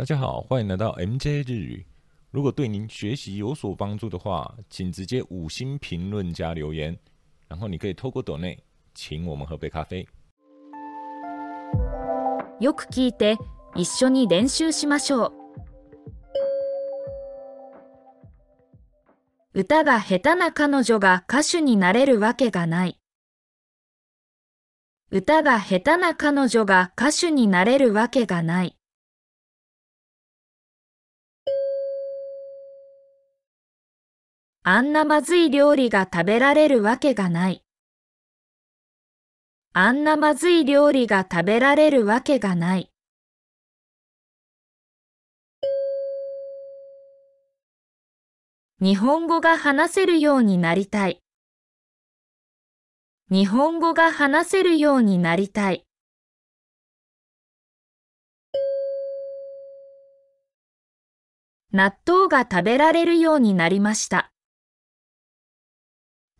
[0.00, 1.86] 大家好，欢迎来到 MJ 日语。
[2.30, 6.98] 如果对您学习有所帮助的话，请直接五星评论加留言，
[7.48, 8.58] 然后你可以透过抖内
[8.94, 10.08] 请我们喝杯咖啡。
[12.60, 13.36] よく聞いて
[13.74, 15.32] 一緒に練習しましょう。
[19.52, 22.98] 歌が下手な彼女が歌手になれるわけがない。
[25.10, 28.78] 歌が下手な彼女が歌手になれるわけがない。
[34.72, 37.64] あんなまずい料理が食べられるわけがない。
[39.72, 42.92] あんなまずい料理が食べられるわけがない。
[48.80, 51.20] 日本語が話せるようになりたい。
[53.28, 55.84] 日本語が話せるようになりたい。
[61.72, 64.29] 納豆が食べられるようになりました。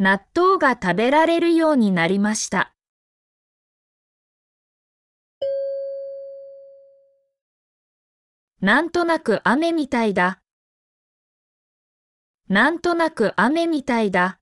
[0.00, 2.72] 納豆が食べられるようになりました。
[8.60, 10.40] なんとなく雨みたいだ。
[12.48, 14.38] なんとなく雨みたいだ。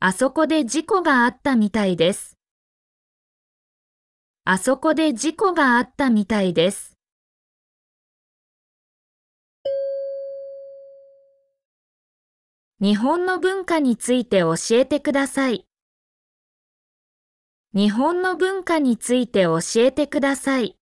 [0.00, 2.38] あそこで事故があったみたいです。
[4.44, 6.95] あそこで事故があったみたいです。
[12.78, 15.64] 日本の文化について教えてください。
[17.72, 20.76] 日本の文化について教えてください。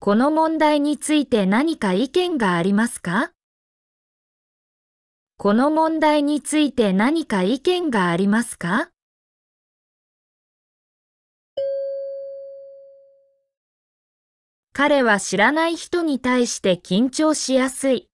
[0.00, 3.32] この問題について何か意見がありますか？
[5.38, 8.91] この問題について何か意見がありますか？
[14.84, 18.08] 彼は知らない人に対して緊張しやすい。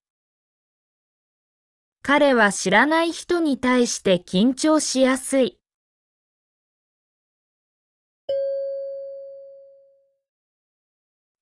[2.02, 5.58] 彼は知らない人に対して緊張しやすい。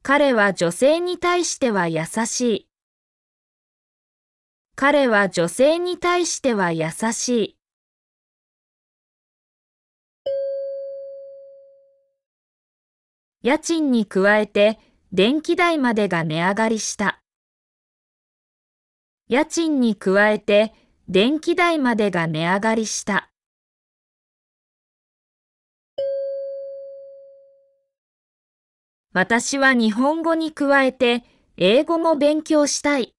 [0.04, 2.69] 彼は女性に対しては優しい。
[4.76, 7.58] 彼は女性に対しては優しい。
[13.43, 14.78] 家賃に加えて
[15.16, 17.22] 電気代までが値上がりした。
[19.28, 20.75] 家賃に加えて
[21.09, 23.31] 電気代までが値上がりした。
[29.15, 31.25] 私は日本語に加えて
[31.56, 33.15] 英語も勉強したい。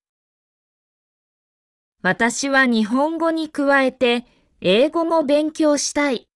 [2.02, 4.24] 私は日本語に加えて
[4.60, 6.27] 英語も勉強したい。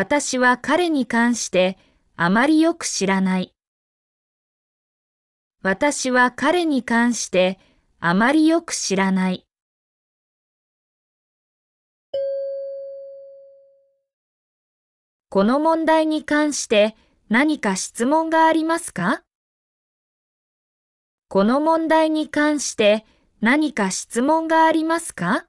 [0.00, 1.76] 私は彼に関して
[2.14, 3.52] あまりよく知らない。
[5.60, 7.58] 私は彼に関して
[7.98, 9.44] あまりよく知らない。
[15.30, 16.94] この問題に関して
[17.28, 19.22] 何か質問がありますか？
[21.28, 23.04] この問題に関して
[23.40, 25.46] 何か質問がありますか？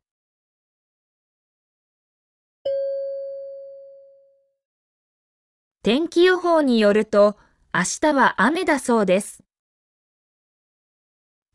[5.89, 7.35] 天気予報によると
[7.73, 9.43] 明日は雨だそうです。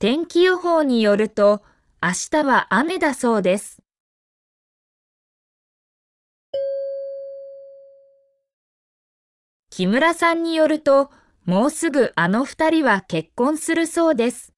[0.00, 1.62] 天気予報によると
[2.02, 3.80] 明日は雨だそうです。
[9.70, 11.12] 木村さんによると
[11.44, 14.52] もうすぐあの二人は結婚するそうです。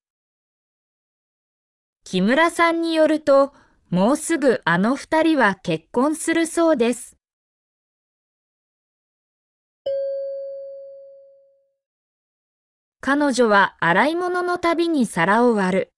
[2.02, 3.52] 木村さんによると
[3.90, 7.15] もうすぐあの二人は結婚するそうです。
[13.08, 15.92] 彼女は洗い物のたびに皿を割る。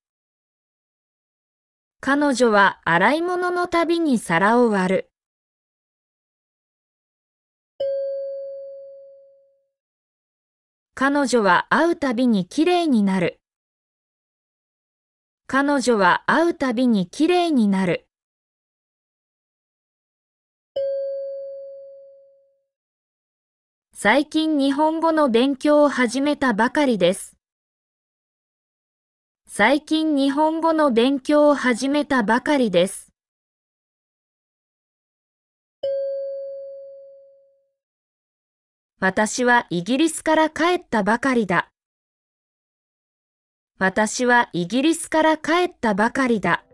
[2.01, 5.11] 彼女は洗い物のたびに皿を割る。
[10.95, 13.41] 彼女は会うたびにきれいになる。
[15.47, 18.08] 彼女は会うたびにきれいになる。
[24.01, 27.37] 最近日本語の勉強を始めたばかりです。
[29.49, 33.13] 最近日本語の勉強を始めたばかりです。
[39.01, 41.69] 私はイギリスから帰ったばかりだ。
[43.81, 46.68] 私はイギリスから帰ったばかりだ。